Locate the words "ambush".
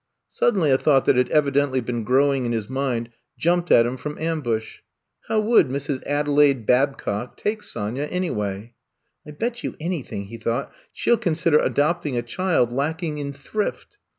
4.17-4.79